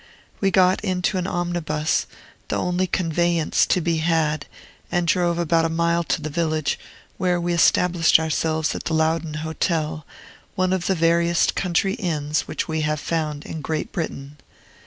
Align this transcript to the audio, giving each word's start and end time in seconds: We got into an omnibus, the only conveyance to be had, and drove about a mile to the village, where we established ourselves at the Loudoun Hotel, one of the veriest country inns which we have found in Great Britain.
We 0.39 0.49
got 0.49 0.83
into 0.83 1.19
an 1.19 1.27
omnibus, 1.27 2.07
the 2.47 2.55
only 2.55 2.87
conveyance 2.87 3.67
to 3.67 3.81
be 3.81 3.97
had, 3.97 4.47
and 4.91 5.07
drove 5.07 5.37
about 5.37 5.63
a 5.63 5.69
mile 5.69 6.03
to 6.05 6.23
the 6.23 6.29
village, 6.31 6.79
where 7.19 7.39
we 7.39 7.53
established 7.53 8.19
ourselves 8.19 8.73
at 8.73 8.85
the 8.85 8.95
Loudoun 8.95 9.35
Hotel, 9.45 10.03
one 10.55 10.73
of 10.73 10.87
the 10.87 10.95
veriest 10.95 11.53
country 11.53 11.93
inns 11.93 12.47
which 12.47 12.67
we 12.67 12.81
have 12.81 12.99
found 12.99 13.45
in 13.45 13.61
Great 13.61 13.91
Britain. 13.91 14.37